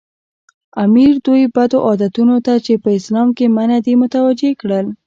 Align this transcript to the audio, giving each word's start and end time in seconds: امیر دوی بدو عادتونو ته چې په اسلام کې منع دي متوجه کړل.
امیر 0.83 1.11
دوی 1.25 1.43
بدو 1.55 1.77
عادتونو 1.87 2.35
ته 2.45 2.53
چې 2.65 2.73
په 2.83 2.89
اسلام 2.99 3.27
کې 3.37 3.45
منع 3.57 3.79
دي 3.85 3.93
متوجه 4.03 4.51
کړل. 4.61 4.85